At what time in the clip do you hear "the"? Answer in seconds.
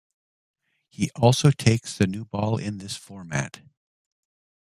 1.95-2.07